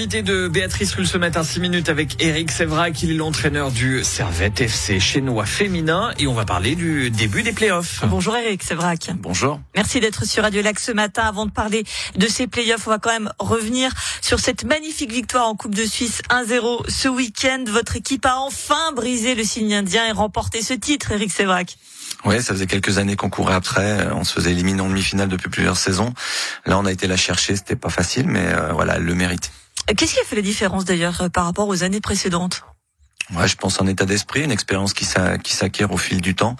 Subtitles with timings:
[0.00, 3.02] L'invité de Béatrice Rulle ce matin, 6 minutes avec Eric Sévrac.
[3.02, 7.52] Il est l'entraîneur du Servette FC chinois féminin et on va parler du début des
[7.52, 8.00] playoffs.
[8.06, 9.10] Bonjour Eric Sévrac.
[9.16, 9.60] Bonjour.
[9.76, 11.24] Merci d'être sur Radio Lac ce matin.
[11.24, 11.84] Avant de parler
[12.16, 13.92] de ces playoffs, on va quand même revenir
[14.22, 17.62] sur cette magnifique victoire en Coupe de Suisse 1-0 ce week-end.
[17.68, 21.76] Votre équipe a enfin brisé le signe indien et remporté ce titre, Eric Sévrac.
[22.24, 24.08] Oui, ça faisait quelques années qu'on courait après.
[24.12, 26.14] On se faisait éliminer en demi-finale depuis plusieurs saisons.
[26.64, 27.54] Là, on a été la chercher.
[27.54, 29.50] C'était pas facile, mais euh, voilà, elle le mérite.
[29.86, 32.62] Qu'est-ce qui a fait la différence d'ailleurs euh, par rapport aux années précédentes?
[33.36, 36.56] Ouais, je pense un état d'esprit, une expérience qui s'acquiert au fil du temps.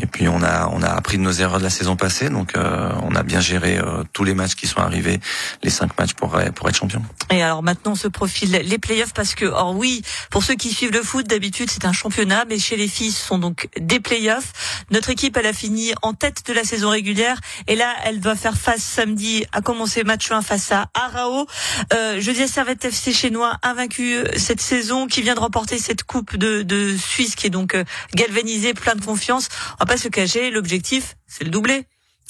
[0.00, 2.56] Et puis on a on a appris de nos erreurs de la saison passée, donc
[2.56, 5.20] euh, on a bien géré euh, tous les matchs qui sont arrivés,
[5.62, 7.02] les cinq matchs pour pour être champion.
[7.30, 10.92] Et alors maintenant se profile les playoffs parce que or oui, pour ceux qui suivent
[10.92, 14.52] le foot d'habitude c'est un championnat, mais chez les filles ce sont donc des playoffs.
[14.90, 18.36] Notre équipe elle a fini en tête de la saison régulière et là elle doit
[18.36, 21.46] faire face samedi à commencer match 1 face à Arao.
[21.92, 26.04] Euh, je dis à Servette FC chinois invaincu cette saison qui vient de remporter cette
[26.12, 29.48] coupe de, de Suisse qui est donc euh, galvanisée, plein de confiance.
[29.74, 31.86] On va pas se cacher, l'objectif, c'est le doublé.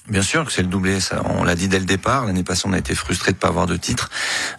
[0.08, 2.26] Bien sûr que c'est le doublé, ça, on l'a dit dès le départ.
[2.26, 4.10] L'année passée, on a été frustré de pas avoir de titre,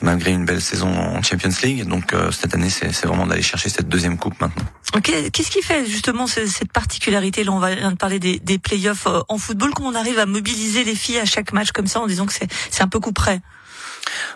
[0.02, 1.86] malgré une belle saison en Champions League.
[1.86, 4.66] Donc euh, cette année, c'est vraiment d'aller chercher cette deuxième coupe maintenant.
[5.02, 7.44] Qu'est-ce qui fait justement cette particularité?
[7.44, 9.72] Là, on va parler des, des playoffs euh, en football.
[9.74, 12.34] Comment on arrive à mobiliser les filles à chaque match comme ça, en disant que
[12.34, 13.42] c'est un peu coup près?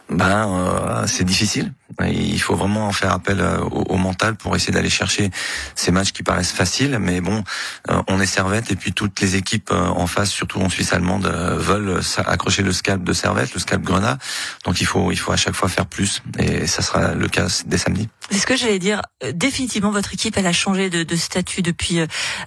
[0.10, 1.74] Ben euh, c'est difficile.
[2.06, 5.32] Il faut vraiment faire appel euh, au, mental pour essayer d'aller chercher
[5.74, 6.98] ces matchs qui paraissent faciles.
[7.00, 7.44] Mais bon,
[7.90, 11.28] euh, on est Servette et puis toutes les équipes en face, surtout en Suisse allemande,
[11.28, 14.18] veulent accrocher le scalp de Servette, le scalp Grenat.
[14.66, 17.48] Donc il faut il faut à chaque fois faire plus et ça sera le cas
[17.66, 18.08] dès samedi.
[18.30, 19.02] C'est ce que j'allais dire.
[19.34, 22.00] Définitivement, votre équipe elle a changé de, statut depuis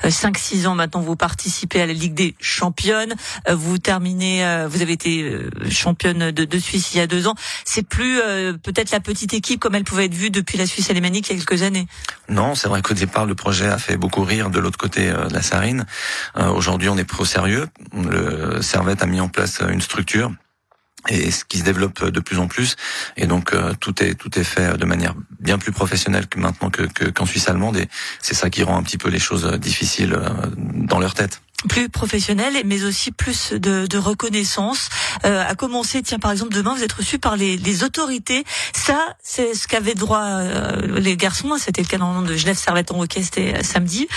[0.04, 0.74] 5-6 ans.
[0.74, 3.14] Maintenant, vous participez à la Ligue des Championnes.
[3.50, 7.34] Vous terminez, vous avez été championne de, de Suisse il y a deux ans.
[7.64, 10.89] C'est plus euh, peut-être la petite équipe comme elle pouvait être vue depuis la Suisse
[10.89, 11.86] alémanique il y a quelques années.
[12.28, 15.26] Non, c'est vrai qu'au départ le projet a fait beaucoup rire de l'autre côté euh,
[15.26, 15.84] de la Sarine.
[16.37, 17.69] Euh, aujourd'hui, on est pro sérieux.
[17.94, 20.32] Le Servette a mis en place une structure
[21.09, 22.76] et ce qui se développe de plus en plus
[23.16, 27.09] et donc tout est tout est fait de manière bien plus professionnelle que maintenant que
[27.09, 27.88] qu'en Suisse allemande et
[28.20, 30.15] c'est ça qui rend un petit peu les choses difficiles
[30.59, 34.88] dans leur tête plus professionnel, mais aussi plus de, de reconnaissance.
[35.25, 38.44] Euh, à commencer, tiens, par exemple, demain, vous êtes reçu par les, les autorités.
[38.75, 41.56] Ça, c'est ce qu'avaient droit euh, les garçons.
[41.59, 44.09] C'était le cas dans le de Genève Servette en hockey, c'était euh, samedi.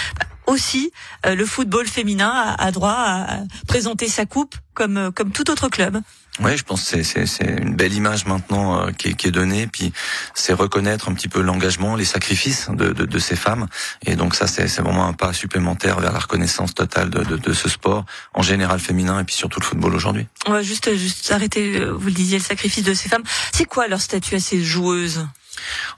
[0.45, 0.91] Aussi,
[1.25, 5.49] euh, le football féminin a, a, droit à présenter sa coupe comme euh, comme tout
[5.49, 6.01] autre club.
[6.39, 9.67] Oui, je pense que c'est une belle image maintenant euh, qui, est, qui, est, donnée,
[9.67, 9.93] puis
[10.33, 13.67] c'est reconnaître un petit peu l'engagement, les sacrifices de, de, de, ces femmes,
[14.03, 17.69] et donc ça c'est vraiment un pas supplémentaire vers la reconnaissance totale de, de, ce
[17.69, 20.27] sport en général féminin et puis surtout le football aujourd'hui.
[20.47, 23.23] On va juste juste arrêter, euh, vous le disiez, le sacrifice de ces femmes.
[23.53, 25.27] C'est quoi leur statut à ces joueuses?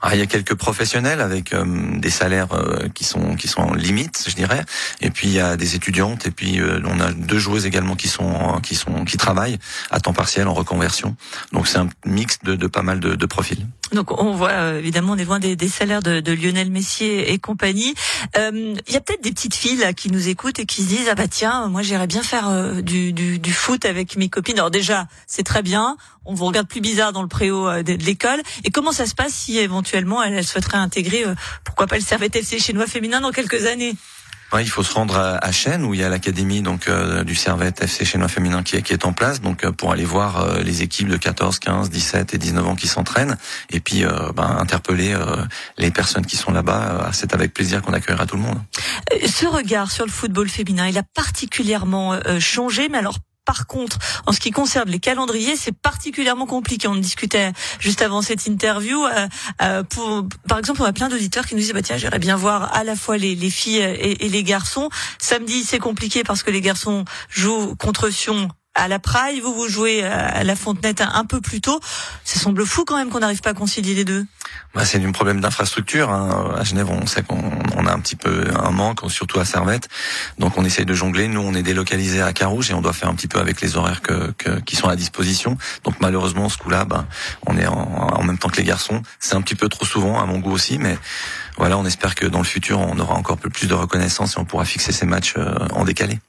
[0.02, 1.64] Ah, il y a quelques professionnels avec euh,
[1.98, 4.64] des salaires euh, qui sont qui sont en limite, je dirais.
[5.00, 7.96] Et puis il y a des étudiantes et puis euh, on a deux joueuses également
[7.96, 9.58] qui sont qui sont qui travaillent
[9.90, 11.16] à temps partiel en reconversion.
[11.52, 13.66] Donc c'est un mix de, pas mal de, profils.
[13.92, 17.38] Donc on voit évidemment on est loin des, des salaires de, de, Lionel Messier et
[17.38, 17.94] compagnie.
[18.36, 21.08] Il y a peut-être des petites filles là, qui nous écoutent et qui se disent
[21.10, 24.58] ah bah tiens moi j'irais bien faire du, du, du, foot avec mes copines.
[24.58, 28.40] Alors déjà c'est très bien, on vous regarde plus bizarre dans le préau de, l'école.
[28.64, 32.36] Et comment ça se passe si éventuellement elle, souhaiterait intégrer, euh, pourquoi pas le Servette
[32.36, 33.94] FC chinois féminin dans quelques années?
[34.58, 37.34] Il faut se rendre à, à Chêne où il y a l'académie donc euh, du
[37.34, 40.82] Servette FC chinois féminin qui qui est en place donc euh, pour aller voir les
[40.82, 43.36] équipes de 14, 15, 17 et 19 ans qui s'entraînent
[43.70, 44.04] et puis
[44.34, 45.14] ben, interpeller
[45.78, 47.10] les personnes qui sont là-bas.
[47.12, 48.58] c'est avec plaisir qu'on accueillera tout le monde.
[49.26, 54.32] Ce regard sur le football féminin, il a particulièrement changé, mais alors par contre, en
[54.32, 56.88] ce qui concerne les calendriers, c'est particulièrement compliqué.
[56.88, 59.02] On discutait juste avant cette interview.
[59.06, 59.28] Euh,
[59.62, 62.36] euh, pour, par exemple, on a plein d'auditeurs qui nous disent bah tiens, j'aimerais bien
[62.36, 64.90] voir à la fois les, les filles et, les garçons.
[65.18, 69.68] Samedi, c'est compliqué parce que les garçons jouent contre Sion à la Praille, vous vous
[69.68, 71.80] jouez à la Fontenette un peu plus tôt.
[72.24, 74.26] Ça semble fou quand même qu'on n'arrive pas à concilier les deux.
[74.74, 76.10] Bah, c'est un problème d'infrastructure.
[76.10, 76.54] Hein.
[76.58, 79.88] À Genève, on sait qu'on a un petit peu un manque, surtout à Servette.
[80.38, 81.28] Donc on essaye de jongler.
[81.28, 83.76] Nous, on est délocalisé à Carouge et on doit faire un petit peu avec les
[83.76, 85.56] horaires que, qui sont à disposition.
[85.84, 87.06] Donc malheureusement, ce coup-là, bah,
[87.46, 89.02] on est en, en, même temps que les garçons.
[89.18, 90.98] C'est un petit peu trop souvent, à mon goût aussi, mais
[91.56, 94.44] voilà, on espère que dans le futur, on aura encore plus de reconnaissance et on
[94.44, 96.20] pourra fixer ces matchs euh, en décalé.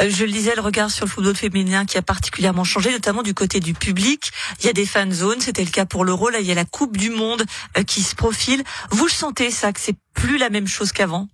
[0.00, 3.22] Euh, je le disais, le regard sur le football féminin qui a particulièrement changé, notamment
[3.22, 4.30] du côté du public.
[4.60, 6.28] Il y a des fan zones, c'était le cas pour l'Euro.
[6.30, 7.44] Là, il y a la Coupe du Monde
[7.78, 8.62] euh, qui se profile.
[8.90, 11.28] Vous le sentez ça, que c'est plus la même chose qu'avant?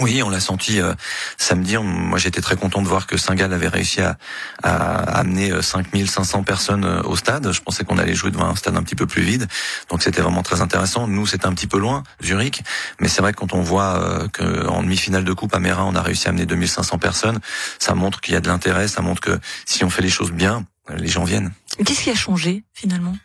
[0.00, 0.94] Oui, on l'a senti euh,
[1.38, 1.76] samedi.
[1.76, 4.16] Moi, j'étais très content de voir que Saint-Gall avait réussi à,
[4.62, 7.52] à amener 5500 personnes au stade.
[7.52, 9.46] Je pensais qu'on allait jouer devant un stade un petit peu plus vide.
[9.90, 11.06] Donc, c'était vraiment très intéressant.
[11.06, 12.62] Nous, c'était un petit peu loin, Zurich.
[13.00, 16.02] Mais c'est vrai que quand on voit qu'en demi-finale de Coupe à Mérin, on a
[16.02, 17.38] réussi à amener 2500 personnes,
[17.78, 18.88] ça montre qu'il y a de l'intérêt.
[18.88, 20.64] Ça montre que si on fait les choses bien,
[20.96, 21.52] les gens viennent.
[21.84, 23.16] Qu'est-ce qui a changé, finalement?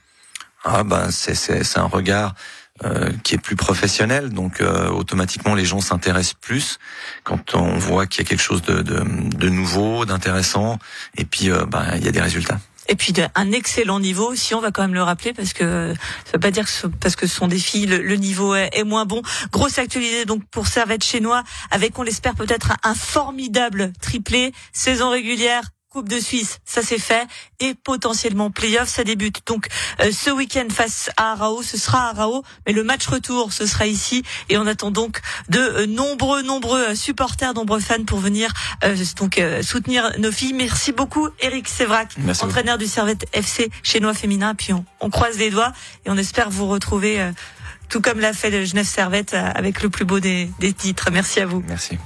[0.63, 2.35] Ah ben c'est un regard
[2.85, 6.79] euh, qui est plus professionnel, donc euh, automatiquement les gens s'intéressent plus
[7.23, 10.79] quand on voit qu'il y a quelque chose de, de, de nouveau, d'intéressant,
[11.17, 12.59] et puis euh, ben, il y a des résultats.
[12.87, 15.93] Et puis un excellent niveau si on va quand même le rappeler parce que
[16.25, 18.83] ça veut pas dire que parce que ce sont des filles le, niveau est, est,
[18.83, 19.21] moins bon.
[19.51, 25.63] Grosse actualité donc pour Servette Chinois avec on l'espère peut-être un formidable triplé saison régulière
[25.89, 27.25] Coupe de Suisse, ça c'est fait,
[27.59, 29.41] et potentiellement playoff, ça débute.
[29.47, 29.67] Donc
[30.01, 33.65] euh, ce week-end face à Arao, ce sera à Arao, mais le match retour, ce
[33.65, 35.19] sera ici, et on attend donc
[35.49, 38.53] de euh, nombreux, nombreux euh, supporters, nombreux fans pour venir
[39.17, 40.53] donc soutenir nos filles.
[40.53, 42.09] Merci beaucoup, Eric Sévrac,
[42.43, 44.53] entraîneur du Servette FC chinois féminin.
[44.53, 45.73] Puis on, on, croise les doigts
[46.05, 47.31] et on espère vous retrouver,
[47.89, 51.09] tout comme l'a fait le Genève Servette, avec le plus beau des, des titres.
[51.11, 51.63] Merci à vous.
[51.67, 51.97] Merci.